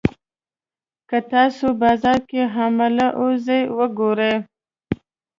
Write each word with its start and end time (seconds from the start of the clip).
که 1.09 1.17
تاسو 1.31 1.65
بازار 1.81 2.19
کې 2.29 2.41
حامله 2.55 3.07
اوزه 3.21 3.59
وګورئ. 3.77 4.35